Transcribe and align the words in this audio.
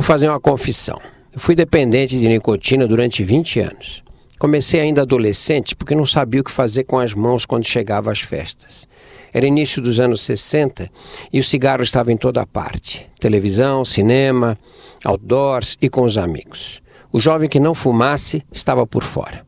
Vou 0.00 0.06
fazer 0.06 0.30
uma 0.30 0.40
confissão. 0.40 0.98
Eu 1.30 1.38
fui 1.38 1.54
dependente 1.54 2.18
de 2.18 2.26
nicotina 2.26 2.86
durante 2.86 3.22
20 3.22 3.60
anos. 3.60 4.02
Comecei 4.38 4.80
ainda 4.80 5.02
adolescente 5.02 5.76
porque 5.76 5.94
não 5.94 6.06
sabia 6.06 6.40
o 6.40 6.44
que 6.44 6.50
fazer 6.50 6.84
com 6.84 6.98
as 6.98 7.12
mãos 7.12 7.44
quando 7.44 7.66
chegava 7.66 8.10
às 8.10 8.18
festas. 8.18 8.88
Era 9.30 9.46
início 9.46 9.82
dos 9.82 10.00
anos 10.00 10.22
60 10.22 10.90
e 11.30 11.38
o 11.38 11.44
cigarro 11.44 11.82
estava 11.82 12.10
em 12.10 12.16
toda 12.16 12.46
parte: 12.46 13.10
televisão, 13.20 13.84
cinema, 13.84 14.58
outdoors 15.04 15.76
e 15.82 15.90
com 15.90 16.00
os 16.00 16.16
amigos. 16.16 16.80
O 17.12 17.20
jovem 17.20 17.46
que 17.46 17.60
não 17.60 17.74
fumasse 17.74 18.42
estava 18.50 18.86
por 18.86 19.04
fora. 19.04 19.44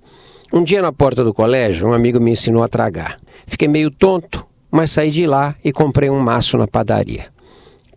Um 0.52 0.62
dia 0.62 0.82
na 0.82 0.92
porta 0.92 1.24
do 1.24 1.32
colégio, 1.32 1.88
um 1.88 1.94
amigo 1.94 2.20
me 2.20 2.30
ensinou 2.30 2.62
a 2.62 2.68
tragar. 2.68 3.18
Fiquei 3.46 3.68
meio 3.68 3.90
tonto, 3.90 4.46
mas 4.70 4.90
saí 4.90 5.10
de 5.10 5.26
lá 5.26 5.56
e 5.64 5.72
comprei 5.72 6.10
um 6.10 6.20
maço 6.20 6.58
na 6.58 6.68
padaria. 6.68 7.31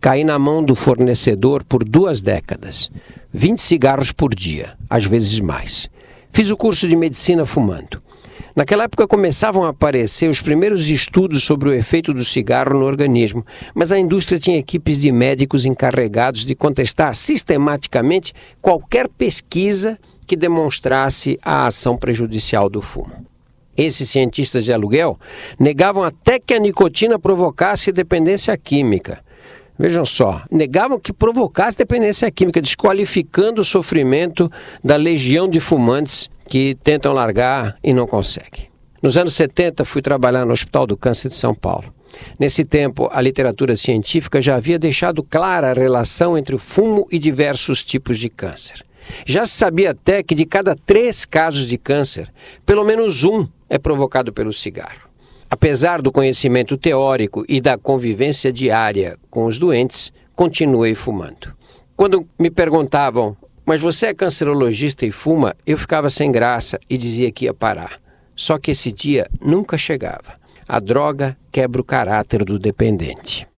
Caí 0.06 0.22
na 0.22 0.38
mão 0.38 0.62
do 0.62 0.76
fornecedor 0.76 1.64
por 1.64 1.82
duas 1.82 2.22
décadas. 2.22 2.92
20 3.32 3.60
cigarros 3.60 4.12
por 4.12 4.32
dia, 4.32 4.78
às 4.88 5.04
vezes 5.04 5.40
mais. 5.40 5.90
Fiz 6.30 6.48
o 6.48 6.56
curso 6.56 6.86
de 6.86 6.94
medicina 6.94 7.44
fumando. 7.44 7.98
Naquela 8.54 8.84
época 8.84 9.08
começavam 9.08 9.64
a 9.64 9.70
aparecer 9.70 10.30
os 10.30 10.40
primeiros 10.40 10.88
estudos 10.88 11.42
sobre 11.42 11.70
o 11.70 11.72
efeito 11.72 12.14
do 12.14 12.24
cigarro 12.24 12.78
no 12.78 12.86
organismo, 12.86 13.44
mas 13.74 13.90
a 13.90 13.98
indústria 13.98 14.38
tinha 14.38 14.60
equipes 14.60 14.96
de 14.96 15.10
médicos 15.10 15.66
encarregados 15.66 16.44
de 16.44 16.54
contestar 16.54 17.12
sistematicamente 17.12 18.32
qualquer 18.62 19.08
pesquisa 19.08 19.98
que 20.24 20.36
demonstrasse 20.36 21.36
a 21.42 21.66
ação 21.66 21.96
prejudicial 21.96 22.70
do 22.70 22.80
fumo. 22.80 23.26
Esses 23.76 24.08
cientistas 24.08 24.64
de 24.64 24.72
aluguel 24.72 25.18
negavam 25.58 26.04
até 26.04 26.38
que 26.38 26.54
a 26.54 26.60
nicotina 26.60 27.18
provocasse 27.18 27.90
dependência 27.90 28.56
química. 28.56 29.25
Vejam 29.78 30.06
só, 30.06 30.42
negavam 30.50 30.98
que 30.98 31.12
provocasse 31.12 31.76
dependência 31.76 32.30
química, 32.30 32.62
desqualificando 32.62 33.60
o 33.60 33.64
sofrimento 33.64 34.50
da 34.82 34.96
legião 34.96 35.48
de 35.48 35.60
fumantes 35.60 36.30
que 36.48 36.74
tentam 36.82 37.12
largar 37.12 37.76
e 37.82 37.92
não 37.92 38.06
conseguem. 38.06 38.68
Nos 39.02 39.16
anos 39.16 39.34
70, 39.34 39.84
fui 39.84 40.00
trabalhar 40.00 40.46
no 40.46 40.52
Hospital 40.52 40.86
do 40.86 40.96
Câncer 40.96 41.28
de 41.28 41.34
São 41.34 41.54
Paulo. 41.54 41.92
Nesse 42.38 42.64
tempo, 42.64 43.08
a 43.12 43.20
literatura 43.20 43.76
científica 43.76 44.40
já 44.40 44.56
havia 44.56 44.78
deixado 44.78 45.22
clara 45.22 45.70
a 45.70 45.74
relação 45.74 46.38
entre 46.38 46.54
o 46.54 46.58
fumo 46.58 47.06
e 47.12 47.18
diversos 47.18 47.84
tipos 47.84 48.18
de 48.18 48.30
câncer. 48.30 48.84
Já 49.24 49.46
se 49.46 49.54
sabia 49.54 49.90
até 49.90 50.22
que 50.22 50.34
de 50.34 50.46
cada 50.46 50.74
três 50.74 51.24
casos 51.24 51.68
de 51.68 51.76
câncer, 51.76 52.32
pelo 52.64 52.84
menos 52.84 53.24
um 53.24 53.46
é 53.68 53.78
provocado 53.78 54.32
pelo 54.32 54.52
cigarro. 54.52 55.06
Apesar 55.48 56.02
do 56.02 56.10
conhecimento 56.10 56.76
teórico 56.76 57.44
e 57.48 57.60
da 57.60 57.78
convivência 57.78 58.52
diária 58.52 59.16
com 59.30 59.44
os 59.46 59.58
doentes, 59.58 60.12
continuei 60.34 60.94
fumando. 60.94 61.54
Quando 61.96 62.26
me 62.38 62.50
perguntavam, 62.50 63.36
mas 63.64 63.80
você 63.80 64.06
é 64.06 64.14
cancerologista 64.14 65.06
e 65.06 65.10
fuma, 65.10 65.54
eu 65.66 65.78
ficava 65.78 66.10
sem 66.10 66.30
graça 66.30 66.78
e 66.90 66.98
dizia 66.98 67.30
que 67.30 67.46
ia 67.46 67.54
parar. 67.54 68.00
Só 68.34 68.58
que 68.58 68.72
esse 68.72 68.92
dia 68.92 69.28
nunca 69.40 69.78
chegava. 69.78 70.34
A 70.68 70.80
droga 70.80 71.36
quebra 71.50 71.80
o 71.80 71.84
caráter 71.84 72.44
do 72.44 72.58
dependente. 72.58 73.46